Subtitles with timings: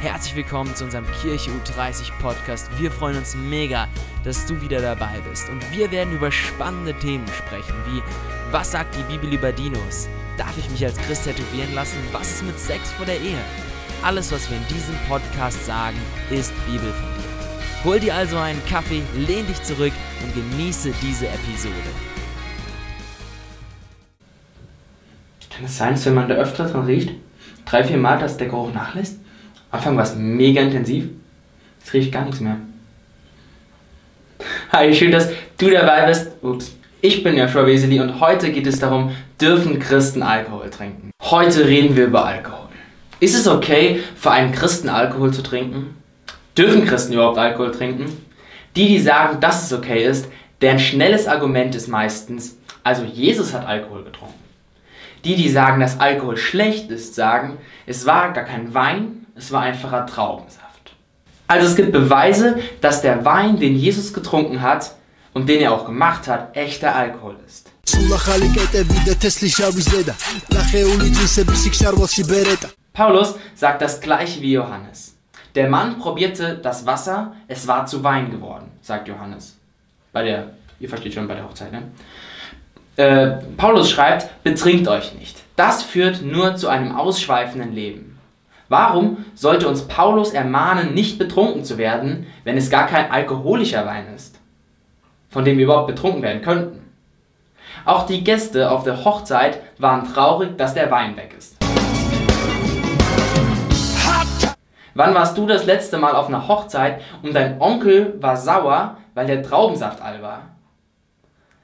[0.00, 2.68] Herzlich willkommen zu unserem Kirche U30 Podcast.
[2.78, 3.88] Wir freuen uns mega,
[4.24, 5.48] dass du wieder dabei bist.
[5.48, 8.02] Und wir werden über spannende Themen sprechen, wie
[8.52, 10.06] was sagt die Bibel über Dinos?
[10.36, 11.96] Darf ich mich als Christ tätowieren lassen?
[12.12, 13.38] Was ist mit Sex vor der Ehe?
[14.02, 15.96] Alles, was wir in diesem Podcast sagen,
[16.30, 17.82] ist bibelfundiert.
[17.82, 21.74] Hol dir also einen Kaffee, lehn dich zurück und genieße diese Episode.
[25.50, 27.12] Kann es sein, dass wenn man da öfter dran riecht,
[27.64, 29.20] drei, vier Mal, dass der Geruch nachlässt?
[29.76, 31.04] Anfang war es mega intensiv.
[31.78, 32.56] Jetzt riecht gar nichts mehr.
[34.72, 36.32] Hi, schön, dass du dabei bist.
[36.40, 36.74] Ups.
[37.02, 41.10] Ich bin Joshua Weseli und heute geht es darum, dürfen Christen Alkohol trinken?
[41.22, 42.68] Heute reden wir über Alkohol.
[43.20, 45.94] Ist es okay, für einen Christen Alkohol zu trinken?
[46.56, 48.06] Dürfen Christen überhaupt Alkohol trinken?
[48.76, 50.28] Die, die sagen, dass es okay ist,
[50.62, 54.40] deren schnelles Argument ist meistens, also Jesus hat Alkohol getrunken.
[55.26, 59.62] Die, die sagen, dass Alkohol schlecht ist, sagen, es war gar kein Wein, es war
[59.62, 60.66] einfacher Traubensaft.
[61.46, 64.94] Also es gibt Beweise, dass der Wein, den Jesus getrunken hat
[65.34, 67.70] und den er auch gemacht hat, echter Alkohol ist.
[72.92, 75.14] Paulus sagt das gleiche wie Johannes.
[75.54, 79.56] Der Mann probierte das Wasser, es war zu Wein geworden, sagt Johannes.
[80.12, 80.50] Bei der,
[80.80, 81.82] ihr versteht schon, bei der Hochzeit, ne?
[82.96, 85.36] Äh, Paulus schreibt, betrinkt euch nicht.
[85.54, 88.05] Das führt nur zu einem ausschweifenden Leben.
[88.68, 94.06] Warum sollte uns Paulus ermahnen, nicht betrunken zu werden, wenn es gar kein alkoholischer Wein
[94.14, 94.40] ist,
[95.28, 96.80] von dem wir überhaupt betrunken werden könnten?
[97.84, 101.56] Auch die Gäste auf der Hochzeit waren traurig, dass der Wein weg ist.
[104.94, 109.26] Wann warst du das letzte Mal auf einer Hochzeit und dein Onkel war sauer, weil
[109.26, 110.56] der Traubensaft all war?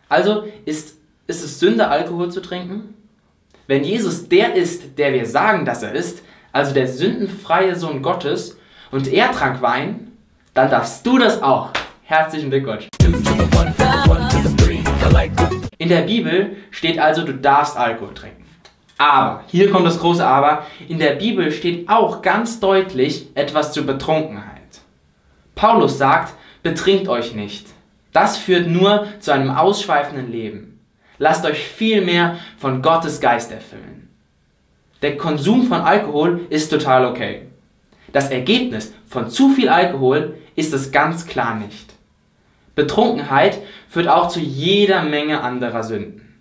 [0.09, 2.95] Also ist, ist es Sünde, Alkohol zu trinken?
[3.67, 8.59] Wenn Jesus der ist, der wir sagen, dass er ist, also der sündenfreie Sohn Gottes,
[8.91, 10.13] und er trank Wein,
[10.53, 11.71] dann darfst du das auch.
[12.03, 12.89] Herzlichen Glückwunsch.
[15.79, 18.45] In der Bibel steht also, du darfst Alkohol trinken.
[18.99, 23.87] Aber, hier kommt das große Aber, in der Bibel steht auch ganz deutlich etwas zur
[23.87, 24.61] Betrunkenheit.
[25.55, 27.67] Paulus sagt, betrinkt euch nicht.
[28.13, 30.81] Das führt nur zu einem ausschweifenden Leben.
[31.19, 34.12] Lasst euch viel mehr von Gottes Geist erfüllen.
[35.03, 37.43] Der Konsum von Alkohol ist total okay.
[38.13, 41.93] Das Ergebnis von zu viel Alkohol ist es ganz klar nicht.
[42.77, 43.59] Betrunkenheit
[43.89, 46.39] führt auch zu jeder Menge anderer Sünden,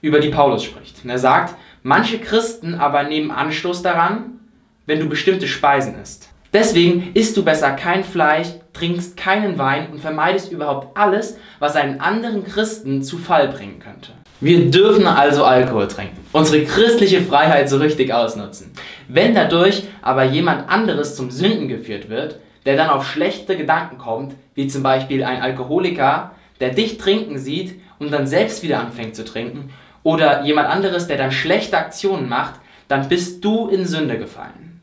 [0.00, 1.04] über die Paulus spricht.
[1.04, 4.40] Er sagt, manche Christen aber nehmen Anstoß daran,
[4.86, 6.30] wenn du bestimmte Speisen isst.
[6.52, 12.00] Deswegen isst du besser kein Fleisch, trinkst keinen Wein und vermeidest überhaupt alles, was einen
[12.00, 14.12] anderen Christen zu Fall bringen könnte.
[14.40, 18.72] Wir dürfen also Alkohol trinken, unsere christliche Freiheit so richtig ausnutzen.
[19.08, 24.36] Wenn dadurch aber jemand anderes zum Sünden geführt wird, der dann auf schlechte Gedanken kommt,
[24.54, 29.24] wie zum Beispiel ein Alkoholiker, der dich trinken sieht und dann selbst wieder anfängt zu
[29.24, 29.70] trinken,
[30.04, 34.80] oder jemand anderes, der dann schlechte Aktionen macht, dann bist du in Sünde gefallen.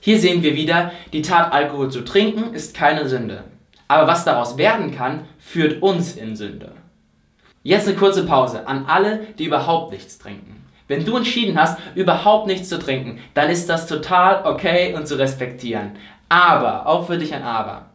[0.00, 3.44] Hier sehen wir wieder, die Tat Alkohol zu trinken ist keine Sünde.
[3.86, 6.72] Aber was daraus werden kann, führt uns in Sünde.
[7.62, 10.64] Jetzt eine kurze Pause an alle, die überhaupt nichts trinken.
[10.88, 15.18] Wenn du entschieden hast, überhaupt nichts zu trinken, dann ist das total okay und zu
[15.18, 15.92] respektieren.
[16.28, 17.86] Aber, auch für dich ein Aber.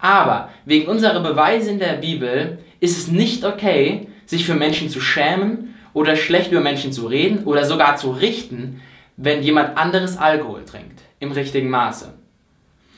[0.00, 5.00] Aber wegen unserer Beweise in der Bibel ist es nicht okay, sich für Menschen zu
[5.00, 8.80] schämen oder schlecht über Menschen zu reden oder sogar zu richten,
[9.16, 12.12] wenn jemand anderes Alkohol trinkt, im richtigen Maße.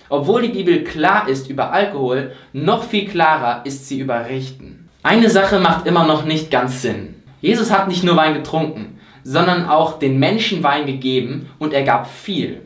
[0.09, 4.88] Obwohl die Bibel klar ist über Alkohol, noch viel klarer ist sie über Richten.
[5.03, 7.15] Eine Sache macht immer noch nicht ganz Sinn.
[7.41, 12.11] Jesus hat nicht nur Wein getrunken, sondern auch den Menschen Wein gegeben und er gab
[12.11, 12.63] viel.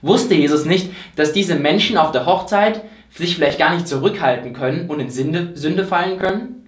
[0.00, 4.88] Wusste Jesus nicht, dass diese Menschen auf der Hochzeit sich vielleicht gar nicht zurückhalten können
[4.88, 6.58] und in Sünde, Sünde fallen können?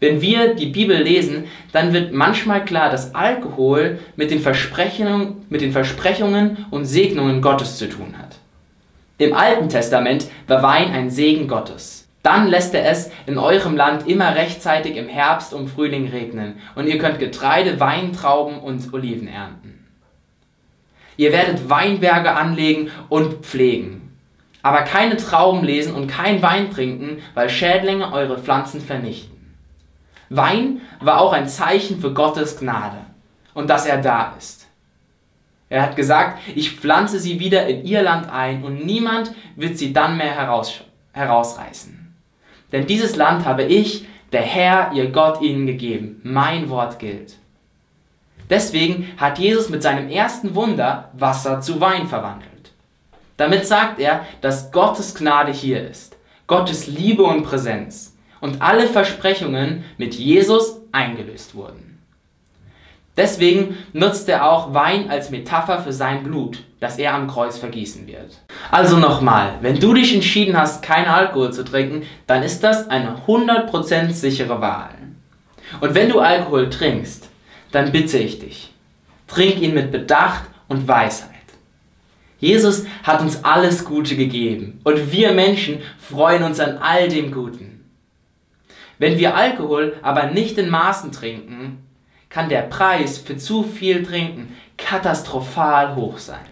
[0.00, 4.42] Wenn wir die Bibel lesen, dann wird manchmal klar, dass Alkohol mit den
[5.48, 8.36] mit den Versprechungen und Segnungen Gottes zu tun hat.
[9.18, 12.03] Im Alten Testament war Wein ein Segen Gottes.
[12.24, 16.86] Dann lässt er es in eurem Land immer rechtzeitig im Herbst und Frühling regnen, und
[16.86, 19.86] ihr könnt Getreide, Weintrauben und Oliven ernten.
[21.18, 24.16] Ihr werdet Weinberge anlegen und pflegen,
[24.62, 29.54] aber keine Trauben lesen und kein Wein trinken, weil Schädlinge eure Pflanzen vernichten.
[30.30, 33.04] Wein war auch ein Zeichen für Gottes Gnade
[33.52, 34.66] und dass er da ist.
[35.68, 39.92] Er hat gesagt, ich pflanze sie wieder in ihr Land ein und niemand wird sie
[39.92, 40.80] dann mehr heraus,
[41.12, 42.03] herausreißen.
[42.74, 46.20] Denn dieses Land habe ich, der Herr, ihr Gott, ihnen gegeben.
[46.24, 47.36] Mein Wort gilt.
[48.50, 52.72] Deswegen hat Jesus mit seinem ersten Wunder Wasser zu Wein verwandelt.
[53.36, 56.16] Damit sagt er, dass Gottes Gnade hier ist,
[56.48, 62.00] Gottes Liebe und Präsenz und alle Versprechungen mit Jesus eingelöst wurden.
[63.16, 68.08] Deswegen nutzt er auch Wein als Metapher für sein Blut, das er am Kreuz vergießen
[68.08, 68.40] wird.
[68.72, 73.16] Also nochmal, wenn du dich entschieden hast, keinen Alkohol zu trinken, dann ist das eine
[73.26, 74.94] 100% sichere Wahl.
[75.80, 77.28] Und wenn du Alkohol trinkst,
[77.70, 78.72] dann bitte ich dich,
[79.28, 81.30] trink ihn mit Bedacht und Weisheit.
[82.40, 87.84] Jesus hat uns alles Gute gegeben und wir Menschen freuen uns an all dem Guten.
[88.98, 91.83] Wenn wir Alkohol aber nicht in Maßen trinken,
[92.34, 96.44] kann der Preis für zu viel Trinken katastrophal hoch sein.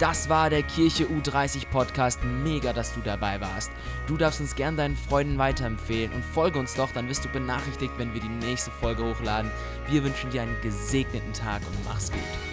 [0.00, 2.18] Das war der Kirche U30 Podcast.
[2.24, 3.70] Mega, dass du dabei warst.
[4.08, 7.92] Du darfst uns gern deinen Freunden weiterempfehlen und folge uns doch, dann wirst du benachrichtigt,
[7.96, 9.52] wenn wir die nächste Folge hochladen.
[9.88, 12.45] Wir wünschen dir einen gesegneten Tag und mach's gut.